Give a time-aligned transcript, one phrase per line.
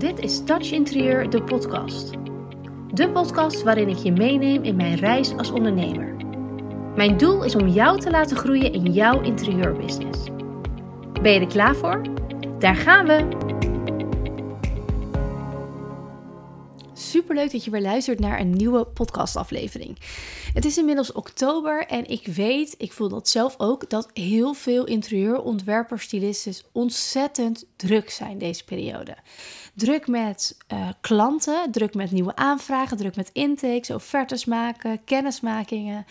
[0.00, 2.10] Dit is Touch Interieur, de podcast.
[2.94, 6.16] De podcast waarin ik je meeneem in mijn reis als ondernemer.
[6.96, 10.24] Mijn doel is om jou te laten groeien in jouw interieurbusiness.
[11.22, 12.02] Ben je er klaar voor?
[12.58, 13.48] Daar gaan we!
[16.92, 19.98] Superleuk dat je weer luistert naar een nieuwe podcastaflevering.
[20.54, 24.84] Het is inmiddels oktober en ik weet, ik voel dat zelf ook, dat heel veel
[24.84, 29.16] interieurontwerpers, stylisten ontzettend druk zijn deze periode.
[29.80, 36.06] Druk met uh, klanten, druk met nieuwe aanvragen, druk met intakes, offertes maken, kennismakingen.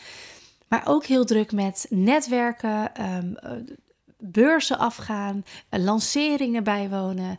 [0.68, 3.36] Maar ook heel druk met netwerken, um,
[4.18, 7.38] beurzen afgaan, uh, lanceringen bijwonen,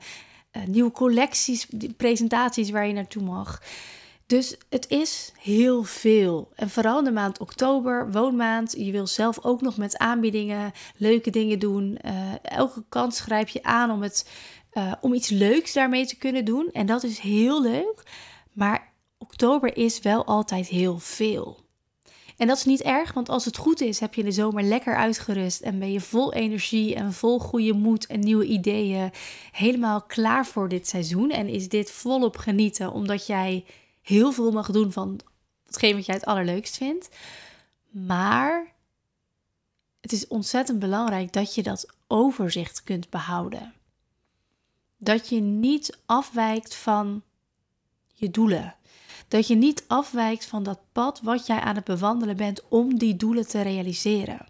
[0.52, 1.66] uh, nieuwe collecties,
[1.97, 3.62] presentaties waar je naartoe mag.
[4.27, 6.51] Dus het is heel veel.
[6.55, 8.74] En vooral in de maand oktober, woonmaand.
[8.79, 11.99] Je wil zelf ook nog met aanbiedingen leuke dingen doen.
[12.43, 14.27] Elke kans grijp je aan om, het,
[14.73, 16.69] uh, om iets leuks daarmee te kunnen doen.
[16.73, 18.02] En dat is heel leuk.
[18.52, 21.59] Maar oktober is wel altijd heel veel.
[22.37, 24.96] En dat is niet erg, want als het goed is, heb je de zomer lekker
[24.96, 29.10] uitgerust en ben je vol energie en vol goede moed en nieuwe ideeën
[29.52, 31.30] helemaal klaar voor dit seizoen.
[31.30, 33.65] En is dit volop genieten, omdat jij
[34.02, 35.21] heel veel mag doen van
[35.66, 37.09] hetgeen wat jij het allerleukst vindt.
[37.90, 38.74] Maar
[40.01, 43.73] het is ontzettend belangrijk dat je dat overzicht kunt behouden.
[45.02, 47.23] Dat je niet afwijkt van
[48.12, 48.74] je doelen.
[49.29, 53.16] Dat je niet afwijkt van dat pad wat jij aan het bewandelen bent om die
[53.16, 54.46] doelen te realiseren.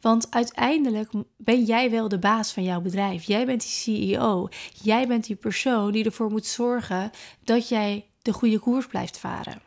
[0.00, 3.24] Want uiteindelijk ben jij wel de baas van jouw bedrijf.
[3.24, 4.48] Jij bent die CEO.
[4.82, 7.10] Jij bent die persoon die ervoor moet zorgen
[7.44, 9.62] dat jij de goede koers blijft varen.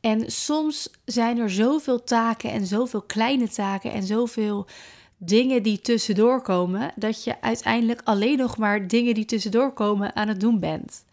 [0.00, 4.66] En soms zijn er zoveel taken en zoveel kleine taken en zoveel
[5.24, 10.28] dingen die tussendoor komen, dat je uiteindelijk alleen nog maar dingen die tussendoor komen aan
[10.28, 11.04] het doen bent.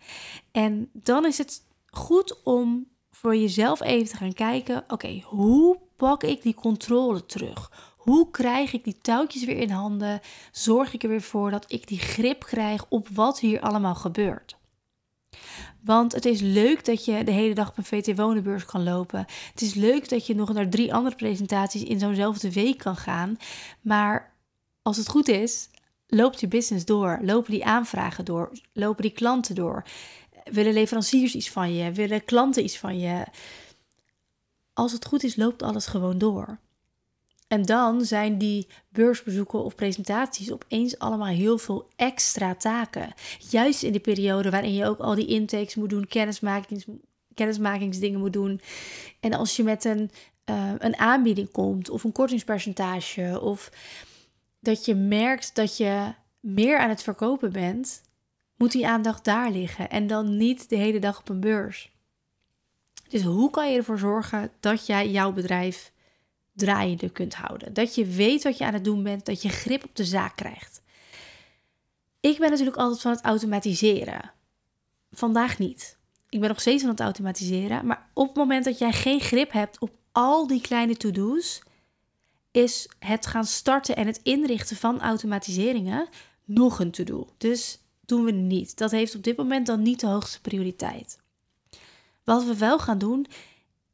[0.51, 6.23] En dan is het goed om voor jezelf even te gaan kijken: oké, hoe pak
[6.23, 7.71] ik die controle terug?
[7.97, 10.19] Hoe krijg ik die touwtjes weer in handen?
[10.51, 14.58] Zorg ik er weer voor dat ik die grip krijg op wat hier allemaal gebeurt?
[15.83, 19.25] Want het is leuk dat je de hele dag op een VT Wonenbeurs kan lopen.
[19.51, 23.37] Het is leuk dat je nog naar drie andere presentaties in zo'nzelfde week kan gaan.
[23.81, 24.33] Maar
[24.81, 25.69] als het goed is,
[26.07, 27.19] loopt je business door.
[27.21, 28.51] Lopen die aanvragen door.
[28.73, 29.83] Lopen die klanten door.
[30.43, 31.91] Willen leveranciers iets van je?
[31.91, 33.25] Willen klanten iets van je?
[34.73, 36.59] Als het goed is, loopt alles gewoon door.
[37.49, 43.13] En dan zijn die beursbezoeken of presentaties opeens allemaal heel veel extra taken.
[43.49, 46.85] Juist in de periode waarin je ook al die intakes moet doen, kennismakings,
[47.33, 48.61] kennismakingsdingen moet doen.
[49.19, 50.11] En als je met een,
[50.45, 53.71] uh, een aanbieding komt of een kortingspercentage of
[54.59, 58.01] dat je merkt dat je meer aan het verkopen bent,
[58.55, 61.91] moet die aandacht daar liggen en dan niet de hele dag op een beurs.
[63.07, 65.91] Dus hoe kan je ervoor zorgen dat jij jouw bedrijf
[66.59, 67.73] draaiende kunt houden.
[67.73, 70.35] Dat je weet wat je aan het doen bent, dat je grip op de zaak
[70.35, 70.81] krijgt.
[72.19, 74.31] Ik ben natuurlijk altijd van het automatiseren.
[75.11, 75.97] Vandaag niet.
[76.29, 77.85] Ik ben nog steeds van het automatiseren.
[77.85, 81.61] Maar op het moment dat jij geen grip hebt op al die kleine to-do's,
[82.51, 86.07] is het gaan starten en het inrichten van automatiseringen
[86.45, 87.27] nog een to-do.
[87.37, 88.77] Dus doen we niet.
[88.77, 91.19] Dat heeft op dit moment dan niet de hoogste prioriteit.
[92.23, 93.25] Wat we wel gaan doen,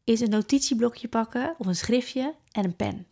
[0.05, 3.07] is een notitieblokje pakken of een schriftje en een pen.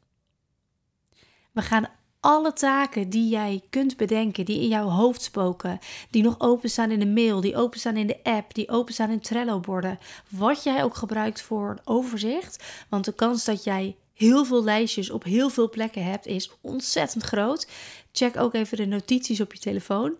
[1.52, 1.90] We gaan
[2.20, 7.00] alle taken die jij kunt bedenken, die in jouw hoofd spoken, die nog openstaan in
[7.00, 10.00] de mail, die openstaan in de app, die openstaan in Trello-borden,
[10.30, 12.64] wat jij ook gebruikt voor een overzicht.
[12.90, 17.24] Want de kans dat jij heel veel lijstjes op heel veel plekken hebt, is ontzettend
[17.24, 17.68] groot.
[18.12, 20.14] Check ook even de notities op je telefoon.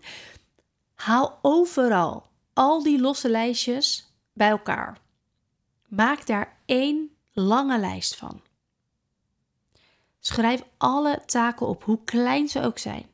[0.94, 5.03] Haal overal al die losse lijstjes bij elkaar.
[5.96, 8.42] Maak daar één lange lijst van.
[10.18, 13.06] Schrijf alle taken op, hoe klein ze ook zijn.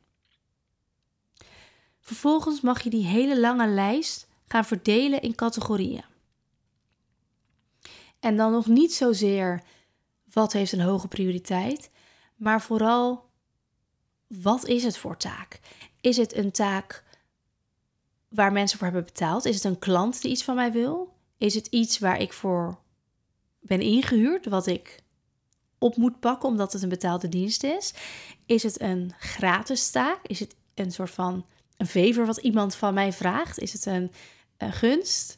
[1.99, 6.03] Vervolgens mag je die hele lange lijst gaan verdelen in categorieën.
[8.19, 9.63] En dan nog niet zozeer
[10.31, 11.91] wat heeft een hoge prioriteit,
[12.35, 13.29] maar vooral
[14.27, 15.59] wat is het voor taak?
[16.01, 17.03] Is het een taak
[18.27, 19.45] waar mensen voor hebben betaald?
[19.45, 21.19] Is het een klant die iets van mij wil?
[21.41, 22.79] Is het iets waar ik voor
[23.59, 25.03] ben ingehuurd, wat ik
[25.77, 27.93] op moet pakken omdat het een betaalde dienst is?
[28.45, 30.19] Is het een gratis taak?
[30.23, 31.45] Is het een soort van
[31.77, 33.59] een favor wat iemand van mij vraagt?
[33.59, 34.11] Is het een,
[34.57, 35.37] gunst?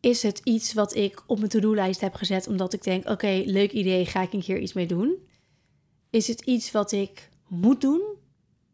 [0.00, 3.72] Is het iets wat ik op mijn to-do-lijst heb gezet omdat ik denk: oké, leuk
[3.72, 5.28] idee, ga ik een keer iets mee doen?
[6.10, 8.02] Is het iets wat ik moet doen?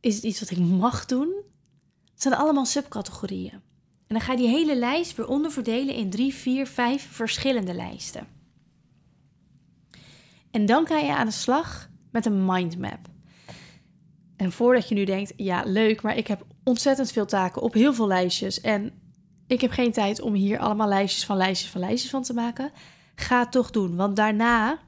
[0.01, 1.35] Is het iets wat ik mag doen?
[2.13, 3.71] Het zijn allemaal subcategorieën.
[4.13, 8.27] En dan ga je die hele lijst weer onderverdelen in drie, vier, vijf verschillende lijsten.
[10.51, 13.09] En dan ga je aan de slag met een mindmap.
[14.37, 17.95] En voordat je nu denkt, ja leuk, maar ik heb ontzettend veel taken op heel
[17.95, 18.93] veel lijstjes en
[19.47, 22.73] ik heb geen tijd om hier allemaal lijstjes van lijstjes van lijstjes van te maken,
[23.15, 24.79] ga het toch doen, want daarna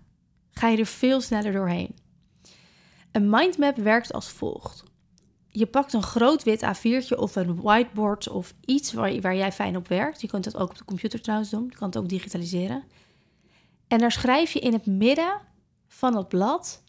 [0.50, 1.96] ga je er veel sneller doorheen.
[3.12, 4.93] Een mindmap werkt als volgt.
[5.56, 9.76] Je pakt een groot wit A4'tje of een whiteboard of iets waar, waar jij fijn
[9.76, 10.20] op werkt.
[10.20, 11.66] Je kunt dat ook op de computer trouwens doen.
[11.70, 12.84] Je kan het ook digitaliseren.
[13.88, 15.40] En daar schrijf je in het midden
[15.86, 16.82] van het blad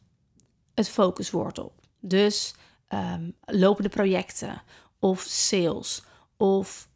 [0.74, 1.74] het focuswoord op.
[2.00, 2.56] Dus
[2.90, 4.62] um, lopende projecten
[5.00, 6.04] of sales
[6.38, 6.90] of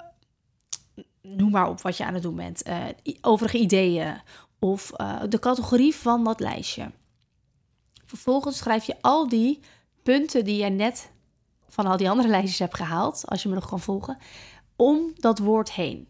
[1.22, 2.68] noem maar op wat je aan het doen bent.
[2.68, 2.86] Uh,
[3.22, 4.22] overige ideeën
[4.60, 6.92] of uh, de categorie van dat lijstje.
[8.06, 9.60] Vervolgens schrijf je al die
[10.04, 11.12] punten die je net
[11.70, 14.18] van al die andere lijstjes hebt gehaald, als je me nog kan volgen,
[14.76, 16.08] om dat woord heen.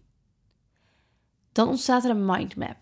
[1.52, 2.78] Dan ontstaat er een mindmap.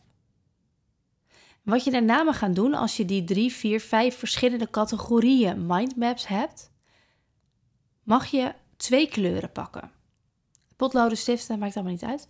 [1.63, 6.27] Wat je daarna mag gaan doen als je die drie, vier, vijf verschillende categorieën mindmaps
[6.27, 6.71] hebt,
[8.03, 9.91] mag je twee kleuren pakken.
[10.75, 12.29] Potloden, stiften, maakt allemaal niet uit.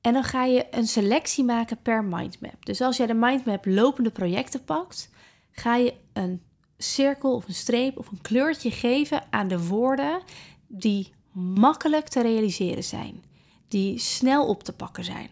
[0.00, 2.64] En dan ga je een selectie maken per mindmap.
[2.64, 5.10] Dus als jij de mindmap lopende projecten pakt,
[5.50, 6.42] ga je een
[6.78, 10.20] cirkel of een streep of een kleurtje geven aan de woorden
[10.66, 13.24] die makkelijk te realiseren zijn,
[13.68, 15.28] die snel op te pakken zijn.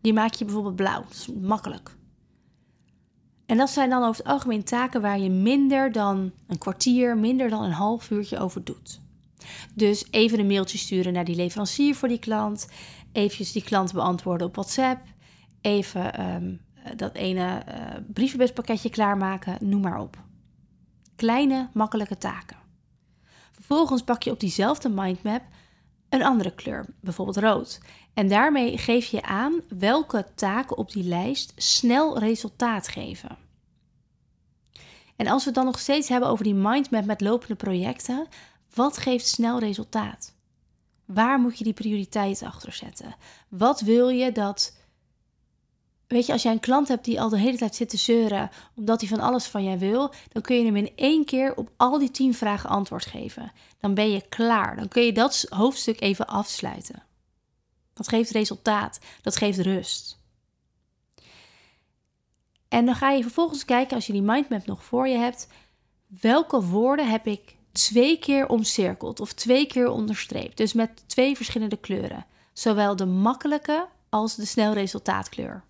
[0.00, 1.96] Die maak je bijvoorbeeld blauw, dat is makkelijk.
[3.46, 7.48] En dat zijn dan over het algemeen taken waar je minder dan een kwartier, minder
[7.48, 9.00] dan een half uurtje over doet.
[9.74, 12.68] Dus even een mailtje sturen naar die leverancier voor die klant,
[13.12, 15.00] eventjes die klant beantwoorden op WhatsApp,
[15.60, 16.54] even ehm,
[16.96, 17.74] dat ene uh,
[18.12, 20.26] brievenbuspakketje klaarmaken, noem maar op.
[21.18, 22.56] Kleine, makkelijke taken.
[23.52, 25.42] Vervolgens pak je op diezelfde mindmap
[26.08, 27.80] een andere kleur, bijvoorbeeld rood.
[28.14, 33.38] En daarmee geef je aan welke taken op die lijst snel resultaat geven.
[35.16, 38.26] En als we het dan nog steeds hebben over die mindmap met lopende projecten,
[38.74, 40.34] wat geeft snel resultaat?
[41.04, 43.14] Waar moet je die prioriteit achter zetten?
[43.48, 44.77] Wat wil je dat
[46.08, 48.50] Weet je, als jij een klant hebt die al de hele tijd zit te zeuren
[48.74, 51.70] omdat hij van alles van jij wil, dan kun je hem in één keer op
[51.76, 53.52] al die tien vragen antwoord geven.
[53.80, 54.76] Dan ben je klaar.
[54.76, 57.02] Dan kun je dat hoofdstuk even afsluiten.
[57.94, 59.00] Dat geeft resultaat.
[59.22, 60.18] Dat geeft rust.
[62.68, 65.48] En dan ga je vervolgens kijken, als je die mindmap nog voor je hebt,
[66.20, 70.56] welke woorden heb ik twee keer omcirkeld of twee keer onderstreept.
[70.56, 72.26] Dus met twee verschillende kleuren.
[72.52, 75.66] Zowel de makkelijke als de snel resultaatkleur.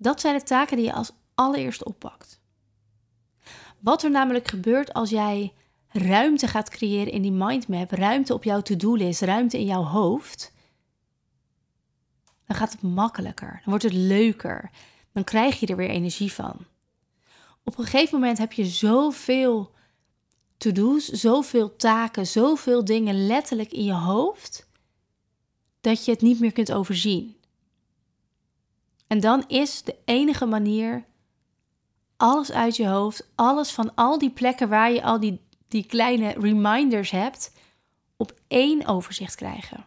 [0.00, 2.40] Dat zijn de taken die je als allereerst oppakt.
[3.78, 5.52] Wat er namelijk gebeurt als jij
[5.88, 10.52] ruimte gaat creëren in die mindmap, ruimte op jouw to-do-list, ruimte in jouw hoofd,
[12.46, 14.70] dan gaat het makkelijker, dan wordt het leuker,
[15.12, 16.56] dan krijg je er weer energie van.
[17.64, 19.74] Op een gegeven moment heb je zoveel
[20.56, 24.68] to-do's, zoveel taken, zoveel dingen letterlijk in je hoofd,
[25.80, 27.36] dat je het niet meer kunt overzien.
[29.08, 31.04] En dan is de enige manier
[32.16, 36.34] alles uit je hoofd, alles van al die plekken waar je al die, die kleine
[36.38, 37.52] reminders hebt,
[38.16, 39.86] op één overzicht krijgen.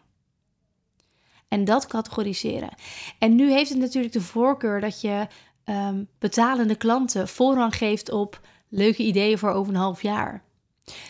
[1.48, 2.74] En dat categoriseren.
[3.18, 5.26] En nu heeft het natuurlijk de voorkeur dat je
[5.64, 10.44] um, betalende klanten voorrang geeft op leuke ideeën voor over een half jaar.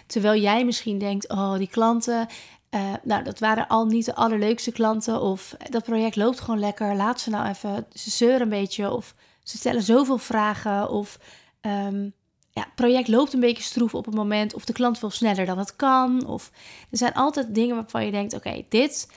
[0.07, 2.27] Terwijl jij misschien denkt: oh, die klanten,
[2.75, 5.21] uh, nou, dat waren al niet de allerleukste klanten.
[5.21, 6.97] Of dat project loopt gewoon lekker.
[6.97, 7.87] Laat ze nou even.
[7.93, 8.91] Ze zeuren een beetje.
[8.91, 10.91] Of ze stellen zoveel vragen.
[10.91, 11.19] Of
[11.61, 12.13] um,
[12.51, 14.55] ja, het project loopt een beetje stroef op het moment.
[14.55, 16.27] Of de klant wil sneller dan het kan.
[16.27, 16.51] Of
[16.91, 19.09] er zijn altijd dingen waarvan je denkt: oké, dit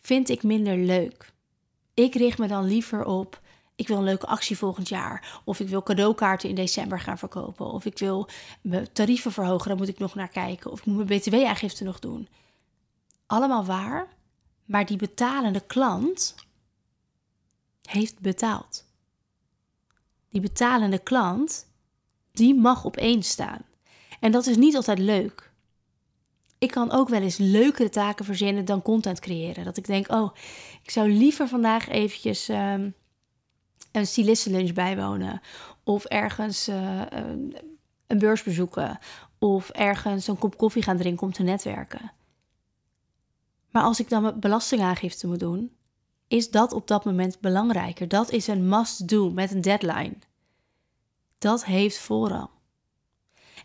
[0.00, 1.32] vind ik minder leuk.
[1.94, 3.40] Ik richt me dan liever op.
[3.76, 5.40] Ik wil een leuke actie volgend jaar.
[5.44, 7.66] Of ik wil cadeaukaarten in december gaan verkopen.
[7.66, 8.28] Of ik wil
[8.60, 9.68] mijn tarieven verhogen.
[9.68, 10.70] Daar moet ik nog naar kijken.
[10.70, 12.28] Of ik moet mijn BTW-aangifte nog doen
[13.26, 14.06] allemaal waar,
[14.64, 16.34] maar die betalende klant
[17.82, 18.84] heeft betaald.
[20.28, 21.66] Die betalende klant,
[22.32, 23.62] die mag op één staan.
[24.20, 25.50] En dat is niet altijd leuk.
[26.58, 29.64] Ik kan ook wel eens leukere taken verzinnen dan content creëren.
[29.64, 30.34] Dat ik denk, oh,
[30.82, 32.94] ik zou liever vandaag eventjes um,
[33.92, 35.40] een stylistenlunch bijwonen.
[35.84, 37.02] Of ergens uh,
[38.06, 38.98] een beurs bezoeken.
[39.38, 42.12] Of ergens een kop koffie gaan drinken om te netwerken.
[43.76, 45.76] Maar als ik dan belastingaangifte moet doen,
[46.28, 48.08] is dat op dat moment belangrijker.
[48.08, 50.16] Dat is een must-do met een deadline.
[51.38, 52.48] Dat heeft voorrang.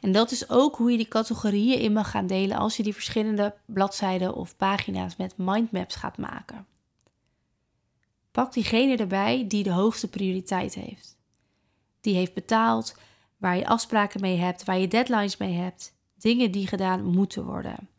[0.02, 2.94] En dat is ook hoe je die categorieën in mag gaan delen als je die
[2.94, 6.66] verschillende bladzijden of pagina's met mindmaps gaat maken.
[8.32, 11.18] Pak diegene erbij die de hoogste prioriteit heeft.
[12.02, 12.96] Die heeft betaald,
[13.38, 17.90] waar je afspraken mee hebt, waar je deadlines mee hebt, dingen die gedaan moeten worden.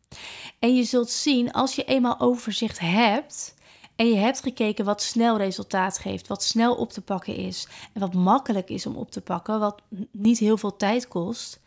[0.59, 3.55] En je zult zien als je eenmaal overzicht hebt
[3.95, 7.99] en je hebt gekeken wat snel resultaat geeft, wat snel op te pakken is en
[7.99, 11.59] wat makkelijk is om op te pakken, wat niet heel veel tijd kost,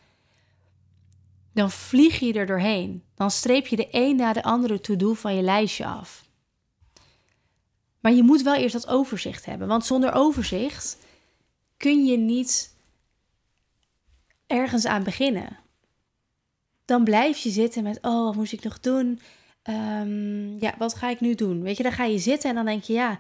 [1.52, 3.02] dan vlieg je er doorheen.
[3.14, 6.24] Dan streep je de een na de andere to-do van je lijstje af.
[8.00, 10.98] Maar je moet wel eerst dat overzicht hebben, want zonder overzicht
[11.76, 12.74] kun je niet
[14.46, 15.58] ergens aan beginnen.
[16.86, 19.20] Dan blijf je zitten met, oh, wat moest ik nog doen?
[19.62, 21.62] Ehm, ja, wat ga ik nu doen?
[21.62, 23.18] Weet je, dan ga je zitten en dan denk je, ja,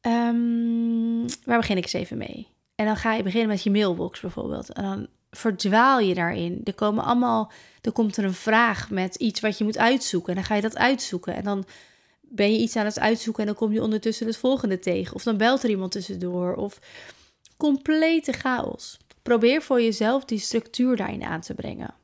[0.00, 2.48] um, waar begin ik eens even mee?
[2.74, 4.72] En dan ga je beginnen met je mailbox bijvoorbeeld.
[4.72, 6.60] En dan verdwaal je daarin.
[6.64, 10.28] Er komen allemaal, er komt er een vraag met iets wat je moet uitzoeken.
[10.28, 11.34] En dan ga je dat uitzoeken.
[11.34, 11.64] En dan
[12.20, 15.14] ben je iets aan het uitzoeken en dan kom je ondertussen het volgende tegen.
[15.14, 16.54] Of dan belt er iemand tussendoor.
[16.54, 16.78] Of
[17.56, 18.98] complete chaos.
[19.22, 21.94] Probeer voor jezelf die structuur daarin aan te brengen.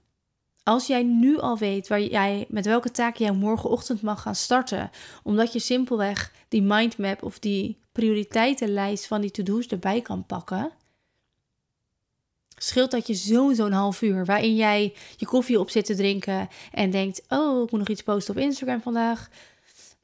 [0.67, 4.91] Als jij nu al weet waar jij, met welke taak jij morgenochtend mag gaan starten,
[5.23, 10.71] omdat je simpelweg die mindmap of die prioriteitenlijst van die to-do's erbij kan pakken,
[12.57, 16.49] scheelt dat je zo'n zo'n half uur waarin jij je koffie op zit te drinken
[16.73, 19.29] en denkt: Oh, ik moet nog iets posten op Instagram vandaag.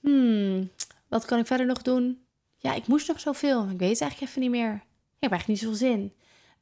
[0.00, 0.70] Hmm,
[1.08, 2.18] wat kan ik verder nog doen?
[2.58, 3.62] Ja, ik moest nog zoveel.
[3.62, 4.72] Ik weet het eigenlijk even niet meer.
[4.72, 6.12] Ik heb eigenlijk niet zoveel zin.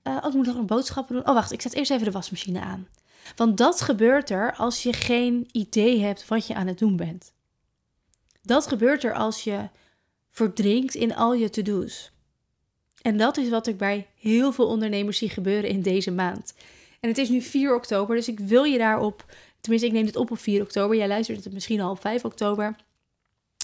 [0.02, 1.28] Uh, oh, ik moet nog een boodschappen doen.
[1.28, 2.88] Oh, wacht, ik zet eerst even de wasmachine aan.
[3.36, 7.32] Want dat gebeurt er als je geen idee hebt wat je aan het doen bent.
[8.42, 9.68] Dat gebeurt er als je
[10.30, 12.12] verdrinkt in al je to-do's.
[13.02, 16.54] En dat is wat ik bij heel veel ondernemers zie gebeuren in deze maand.
[17.00, 19.24] En het is nu 4 oktober, dus ik wil je daarop,
[19.60, 22.24] tenminste ik neem dit op op 4 oktober, jij luistert het misschien al op 5
[22.24, 22.76] oktober.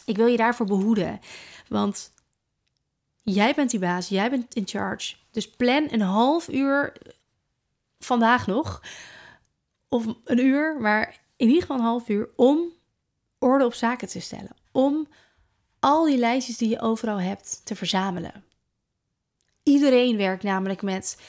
[0.05, 1.21] Ik wil je daarvoor behoeden,
[1.69, 2.11] want
[3.23, 5.15] jij bent die baas, jij bent in charge.
[5.31, 6.93] Dus plan een half uur
[7.99, 8.83] vandaag nog
[9.89, 12.73] of een uur, maar in ieder geval een half uur om
[13.39, 14.57] orde op zaken te stellen.
[14.73, 15.09] Om
[15.81, 18.45] al die lijstjes die je overal hebt te verzamelen.
[19.63, 21.21] Iedereen werkt namelijk met.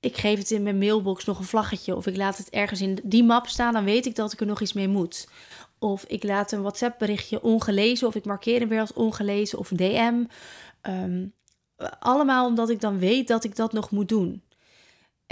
[0.00, 1.96] Ik geef het in mijn mailbox nog een vlaggetje.
[1.96, 3.72] Of ik laat het ergens in die map staan.
[3.72, 5.28] Dan weet ik dat ik er nog iets mee moet.
[5.78, 8.06] Of ik laat een WhatsApp berichtje ongelezen.
[8.06, 9.58] Of ik markeer hem weer als ongelezen.
[9.58, 10.24] Of een DM.
[10.80, 11.26] Ehm,
[11.98, 14.42] allemaal omdat ik dan weet dat ik dat nog moet doen.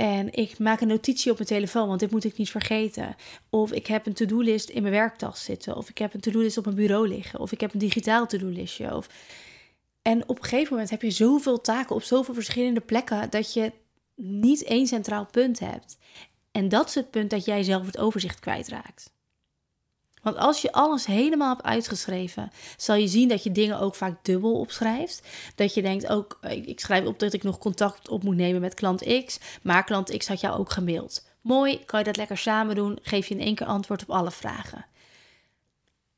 [0.00, 3.16] En ik maak een notitie op mijn telefoon, want dit moet ik niet vergeten.
[3.50, 5.76] Of ik heb een to-do-list in mijn werktas zitten.
[5.76, 7.40] Of ik heb een to-do-list op mijn bureau liggen.
[7.40, 8.94] Of ik heb een digitaal to-do-listje.
[8.96, 9.08] Of...
[10.02, 13.72] En op een gegeven moment heb je zoveel taken op zoveel verschillende plekken dat je
[14.14, 15.98] niet één centraal punt hebt.
[16.52, 19.12] En dat is het punt dat jij zelf het overzicht kwijtraakt.
[20.22, 24.24] Want als je alles helemaal hebt uitgeschreven, zal je zien dat je dingen ook vaak
[24.24, 25.28] dubbel opschrijft.
[25.54, 28.74] Dat je denkt ook, ik schrijf op dat ik nog contact op moet nemen met
[28.74, 31.28] klant X, maar klant X had jou ook gemaild.
[31.40, 34.30] Mooi, kan je dat lekker samen doen, geef je in één keer antwoord op alle
[34.30, 34.84] vragen.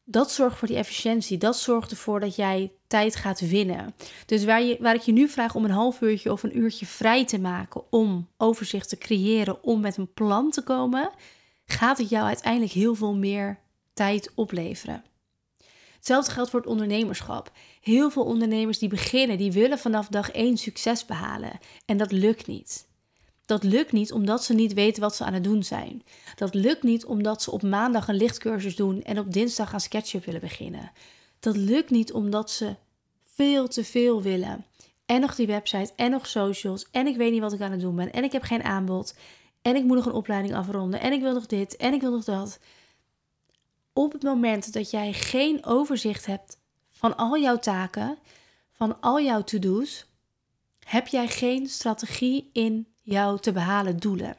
[0.04, 1.38] Dat zorgt voor die efficiëntie.
[1.38, 3.94] Dat zorgt ervoor dat jij tijd gaat winnen.
[4.26, 6.86] Dus waar, je, waar ik je nu vraag om een half uurtje of een uurtje
[6.86, 11.10] vrij te maken om overzicht te creëren, om met een plan te komen,
[11.66, 13.58] gaat het jou uiteindelijk heel veel meer
[13.94, 15.04] tijd opleveren.
[15.96, 17.52] Hetzelfde geldt voor het ondernemerschap.
[17.80, 21.58] Heel veel ondernemers die beginnen, die willen vanaf dag één succes behalen.
[21.84, 22.86] En dat lukt niet.
[23.46, 26.02] Dat lukt niet omdat ze niet weten wat ze aan het doen zijn.
[26.36, 30.24] Dat lukt niet omdat ze op maandag een lichtcursus doen en op dinsdag aan SketchUp
[30.24, 30.92] willen beginnen.
[31.40, 32.76] Dat lukt niet omdat ze
[33.34, 34.66] veel te veel willen.
[35.06, 37.80] En nog die website en nog socials en ik weet niet wat ik aan het
[37.80, 39.14] doen ben en ik heb geen aanbod
[39.62, 42.10] en ik moet nog een opleiding afronden en ik wil nog dit en ik wil
[42.10, 42.58] nog dat
[43.92, 46.58] op het moment dat jij geen overzicht hebt
[46.90, 48.18] van al jouw taken,
[48.72, 50.06] van al jouw to-do's,
[50.84, 54.36] heb jij geen strategie in jouw te behalen doelen.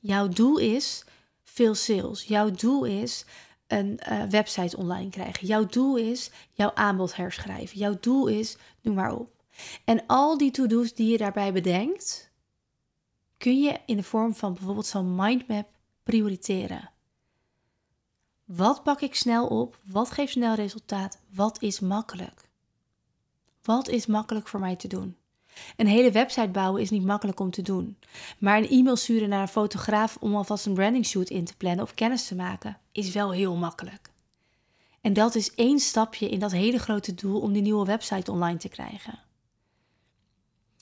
[0.00, 1.04] Jouw doel is
[1.42, 2.24] veel sales.
[2.24, 3.24] Jouw doel is
[3.66, 5.46] een uh, website online krijgen.
[5.46, 7.78] Jouw doel is jouw aanbod herschrijven.
[7.78, 9.44] Jouw doel is, noem maar op.
[9.84, 12.30] En al die to-do's die je daarbij bedenkt,
[13.36, 15.68] kun je in de vorm van bijvoorbeeld zo'n mindmap
[16.02, 16.90] prioriteren.
[18.56, 19.78] Wat pak ik snel op?
[19.84, 21.20] Wat geeft snel resultaat?
[21.34, 22.48] Wat is makkelijk?
[23.62, 25.16] Wat is makkelijk voor mij te doen?
[25.76, 27.98] Een hele website bouwen is niet makkelijk om te doen.
[28.38, 31.84] Maar een e-mail sturen naar een fotograaf om alvast een branding shoot in te plannen
[31.84, 34.10] of kennis te maken, is wel heel makkelijk.
[35.00, 38.58] En dat is één stapje in dat hele grote doel om die nieuwe website online
[38.58, 39.18] te krijgen.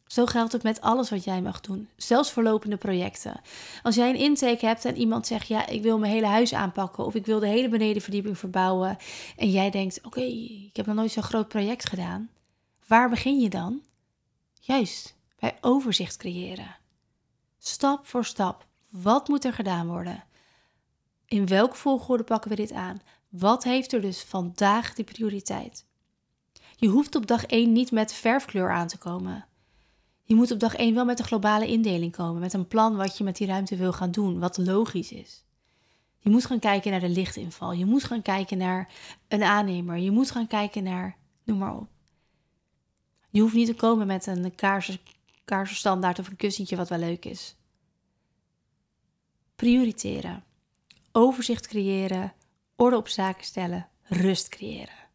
[0.08, 3.40] Zo geldt het met alles wat jij mag doen, zelfs voorlopende projecten.
[3.82, 7.04] Als jij een intake hebt en iemand zegt: Ja, ik wil mijn hele huis aanpakken
[7.04, 8.96] of ik wil de hele benedenverdieping verbouwen.
[9.36, 12.30] En jij denkt: Oké, ik heb nog nooit zo'n groot project gedaan.
[12.86, 13.82] Waar begin je dan?
[14.60, 16.76] Juist bij overzicht creëren.
[17.58, 18.66] Stap voor stap.
[18.88, 20.24] Wat moet er gedaan worden?
[21.26, 23.00] In welke volgorde pakken we dit aan?
[23.28, 25.86] Wat heeft er dus vandaag de prioriteit?
[26.76, 29.47] Je hoeft op dag 1 niet met verfkleur aan te komen.
[30.28, 33.18] Je moet op dag 1 wel met een globale indeling komen, met een plan wat
[33.18, 35.44] je met die ruimte wil gaan doen, wat logisch is.
[36.18, 37.72] Je moet gaan kijken naar de lichtinval.
[37.72, 38.90] Je moet gaan kijken naar
[39.28, 39.96] een aannemer.
[39.96, 41.88] Je moet gaan kijken naar, noem maar op.
[43.30, 44.98] Je hoeft niet te komen met een kaars,
[45.44, 47.56] kaarsenstandaard of een kussentje wat wel leuk is.
[49.56, 50.44] Prioriteren.
[51.12, 52.32] Overzicht creëren.
[52.76, 53.88] Orde op zaken stellen.
[54.02, 55.08] Rust creëren.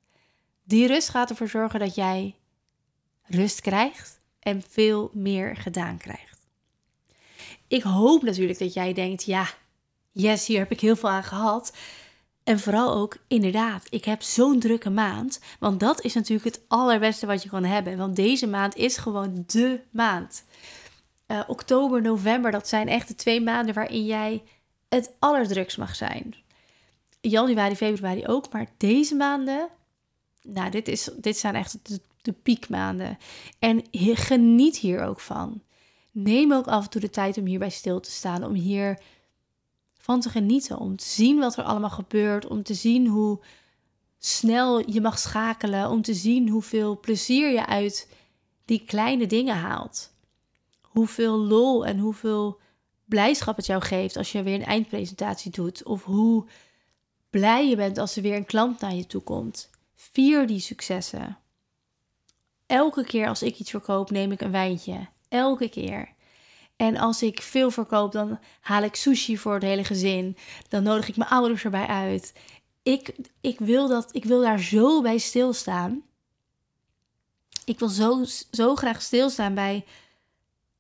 [0.64, 2.36] Die rust gaat ervoor zorgen dat jij
[3.24, 6.48] rust krijgt en veel meer gedaan krijgt.
[7.68, 9.48] Ik hoop natuurlijk dat jij denkt: ja,
[10.12, 11.74] yes, hier heb ik heel veel aan gehad.
[12.44, 15.40] En vooral ook, inderdaad, ik heb zo'n drukke maand.
[15.60, 17.98] Want dat is natuurlijk het allerbeste wat je kan hebben.
[17.98, 20.44] Want deze maand is gewoon de maand.
[21.28, 24.44] Uh, oktober, november, dat zijn echt de twee maanden waarin jij
[24.90, 26.36] het allerdrukst mag zijn.
[27.22, 29.70] Januari, februari ook, maar deze maanden,
[30.42, 33.18] nou, dit, is, dit zijn echt de, de piekmaanden.
[33.60, 35.62] En geniet hier ook van.
[36.12, 39.00] Neem ook af en toe de tijd om hierbij stil te staan, om hier
[39.98, 40.78] van te genieten.
[40.78, 42.48] Om te zien wat er allemaal gebeurt.
[42.48, 43.40] Om te zien hoe
[44.18, 45.90] snel je mag schakelen.
[45.90, 48.10] Om te zien hoeveel plezier je uit
[48.66, 50.14] die kleine dingen haalt.
[50.82, 52.60] Hoeveel lol en hoeveel
[53.06, 55.84] blijdschap het jou geeft als je weer een eindpresentatie doet.
[55.84, 56.46] Of hoe
[57.30, 59.70] blij je bent als er weer een klant naar je toe komt.
[59.96, 61.38] Vier die successen.
[62.74, 65.08] Elke keer als ik iets verkoop, neem ik een wijntje.
[65.30, 66.10] Elke keer.
[66.76, 70.38] En als ik veel verkoop, dan haal ik sushi voor het hele gezin.
[70.70, 72.34] Dan nodig ik mijn ouders erbij uit.
[72.84, 76.02] Ik, ik, wil, dat, ik wil daar zo bij stilstaan.
[77.66, 79.86] Ik wil zo, zo graag stilstaan bij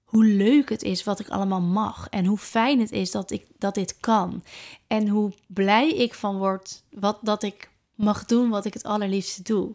[0.04, 2.08] hoe leuk het is wat ik allemaal mag.
[2.10, 4.44] En hoe fijn het is dat, ik, dat dit kan.
[4.88, 9.41] En hoe blij ik van word wat, dat ik mag doen wat ik het allerliefste
[9.41, 9.74] doe.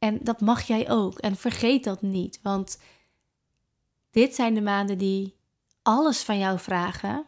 [0.00, 1.18] En dat mag jij ook.
[1.18, 2.40] En vergeet dat niet.
[2.42, 2.78] Want
[4.10, 5.36] dit zijn de maanden die
[5.82, 7.24] alles van jou vragen,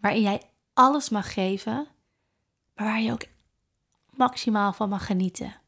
[0.00, 0.42] waarin jij
[0.74, 1.86] alles mag geven,
[2.74, 3.24] maar waar je ook
[4.10, 5.60] maximaal van mag genieten.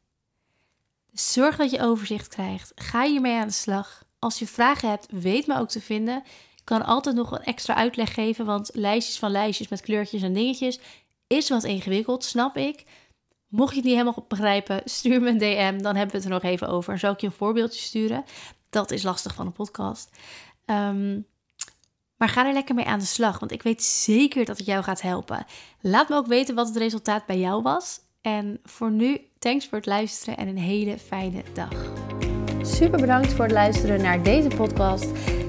[1.11, 2.73] Dus zorg dat je overzicht krijgt.
[2.75, 4.05] Ga hiermee aan de slag.
[4.19, 6.23] Als je vragen hebt, weet me ook te vinden.
[6.57, 10.33] Ik kan altijd nog een extra uitleg geven, want lijstjes van lijstjes met kleurtjes en
[10.33, 10.81] dingetjes
[11.27, 12.85] is wat ingewikkeld, snap ik.
[13.49, 16.43] Mocht je het niet helemaal begrijpen, stuur me een DM, dan hebben we het er
[16.43, 16.99] nog even over.
[16.99, 18.25] Zou ik je een voorbeeldje sturen?
[18.71, 20.17] Dat is lastig van een podcast.
[20.65, 21.27] Um,
[22.17, 24.83] maar ga er lekker mee aan de slag, want ik weet zeker dat het jou
[24.83, 25.47] gaat helpen.
[25.81, 28.01] Laat me ook weten wat het resultaat bij jou was.
[28.21, 31.93] En voor nu, thanks voor het luisteren en een hele fijne dag.
[32.63, 35.07] Super bedankt voor het luisteren naar deze podcast.